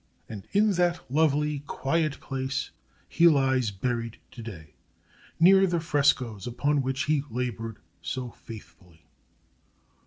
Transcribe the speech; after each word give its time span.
And 0.27 0.47
in 0.51 0.71
that 0.71 0.99
lovely, 1.11 1.59
quiet 1.67 2.19
place 2.19 2.71
he 3.07 3.27
lies 3.27 3.69
buried 3.69 4.17
today, 4.31 4.73
near 5.39 5.67
the 5.67 5.79
frescos 5.79 6.47
upon 6.47 6.81
which 6.81 7.03
he 7.03 7.21
labored 7.29 7.77
so 8.01 8.31
faithfully. 8.31 9.05